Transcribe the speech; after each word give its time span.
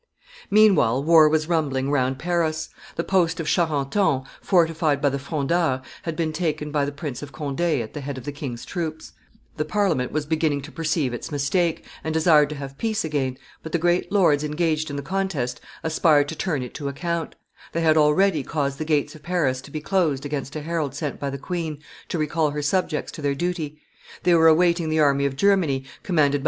Meanwhile 0.49 1.03
war 1.03 1.29
was 1.29 1.47
rumbling 1.47 1.91
round 1.91 2.17
Paris; 2.17 2.69
the 2.95 3.03
post 3.03 3.39
of 3.39 3.45
Charenton, 3.45 4.23
fortified 4.41 4.99
by 4.99 5.09
the 5.09 5.19
Frondeurs, 5.19 5.81
had 6.01 6.15
been 6.15 6.33
carried 6.33 6.71
by 6.71 6.85
the 6.85 6.91
Prince 6.91 7.21
of 7.21 7.31
Conde 7.31 7.61
at 7.61 7.93
the 7.93 8.01
head 8.01 8.17
of 8.17 8.23
the 8.25 8.31
king's 8.31 8.65
troops; 8.65 9.11
the 9.57 9.63
Parliament 9.63 10.11
was 10.11 10.25
beginning 10.25 10.63
to 10.63 10.71
perceive 10.71 11.13
its 11.13 11.31
mistake, 11.31 11.85
and 12.03 12.15
desired 12.15 12.49
to 12.49 12.55
have 12.55 12.79
peace 12.79 13.05
again, 13.05 13.37
but 13.61 13.73
the 13.73 13.77
great 13.77 14.11
lords 14.11 14.43
engaged 14.43 14.89
in 14.89 14.95
the 14.95 15.03
contest 15.03 15.61
aspired 15.83 16.27
to 16.29 16.35
turn 16.35 16.63
it 16.63 16.73
to 16.73 16.87
account; 16.87 17.35
they 17.71 17.81
had 17.81 17.95
already 17.95 18.41
caused 18.41 18.79
the 18.79 18.85
gates 18.85 19.13
of 19.13 19.21
Paris 19.21 19.61
to 19.61 19.69
be 19.69 19.81
closed 19.81 20.25
against 20.25 20.55
a 20.55 20.61
herald 20.61 20.95
sent 20.95 21.19
by 21.19 21.29
the 21.29 21.37
queen 21.37 21.77
to 22.09 22.17
recall 22.17 22.49
her 22.49 22.63
subjects 22.63 23.11
to 23.11 23.21
their 23.21 23.35
duty; 23.35 23.79
they 24.23 24.33
were 24.33 24.47
awaiting 24.47 24.89
the 24.89 24.99
army 24.99 25.27
of 25.27 25.35
Germany, 25.35 25.83
commanded 26.01 26.39
by 26.39 26.39
M. 26.39 26.39